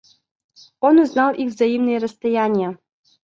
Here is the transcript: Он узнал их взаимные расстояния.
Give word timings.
Он 0.79 0.97
узнал 0.99 1.31
их 1.31 1.49
взаимные 1.53 1.99
расстояния. 1.99 2.79